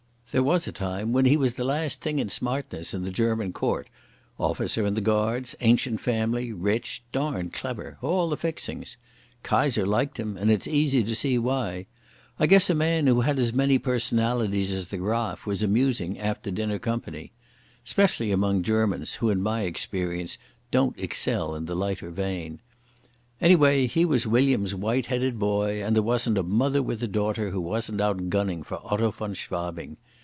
There 0.33 0.41
was 0.41 0.65
a 0.65 0.71
time 0.71 1.11
when 1.11 1.25
he 1.25 1.35
was 1.35 1.55
the 1.55 1.65
last 1.65 1.99
thing 1.99 2.17
in 2.17 2.29
smartness 2.29 2.93
in 2.93 3.03
the 3.03 3.11
German 3.11 3.51
court—officer 3.51 4.85
in 4.85 4.93
the 4.93 5.01
Guards, 5.01 5.57
ancient 5.59 5.99
family, 5.99 6.53
rich, 6.53 7.03
darned 7.11 7.51
clever—all 7.51 8.29
the 8.29 8.37
fixings. 8.37 8.95
Kaiser 9.43 9.85
liked 9.85 10.15
him, 10.17 10.37
and 10.37 10.49
it's 10.49 10.69
easy 10.69 11.03
to 11.03 11.17
see 11.17 11.37
why. 11.37 11.85
I 12.39 12.47
guess 12.47 12.69
a 12.69 12.73
man 12.73 13.07
who 13.07 13.19
had 13.19 13.39
as 13.39 13.51
many 13.51 13.77
personalities 13.77 14.71
as 14.71 14.87
the 14.87 14.95
Graf 14.95 15.45
was 15.45 15.61
amusing 15.61 16.17
after 16.17 16.49
dinner 16.49 16.79
company. 16.79 17.33
Specially 17.83 18.31
among 18.31 18.59
the 18.59 18.63
Germans, 18.67 19.15
who 19.15 19.29
in 19.31 19.41
my 19.43 19.63
experience 19.63 20.37
don't 20.71 20.97
excel 20.97 21.55
in 21.55 21.65
the 21.65 21.75
lighter 21.75 22.09
vein. 22.09 22.61
Anyway, 23.41 23.85
he 23.85 24.05
was 24.05 24.25
William's 24.25 24.73
white 24.73 25.07
headed 25.07 25.37
boy, 25.37 25.83
and 25.83 25.93
there 25.93 26.01
wasn't 26.03 26.37
a 26.37 26.43
mother 26.43 26.81
with 26.81 27.03
a 27.03 27.07
daughter 27.07 27.49
who 27.49 27.59
wasn't 27.59 27.99
out 27.99 28.29
gunning 28.29 28.63
for 28.63 28.79
Otto 28.81 29.11
von 29.11 29.33
Schwabing. 29.33 29.97